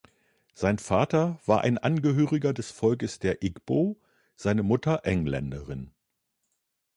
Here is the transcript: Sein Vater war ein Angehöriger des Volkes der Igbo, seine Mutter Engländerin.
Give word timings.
Sein 0.55 0.79
Vater 0.79 1.39
war 1.45 1.61
ein 1.61 1.77
Angehöriger 1.77 2.53
des 2.53 2.71
Volkes 2.71 3.19
der 3.19 3.43
Igbo, 3.43 4.01
seine 4.35 4.63
Mutter 4.63 5.01
Engländerin. 5.05 5.91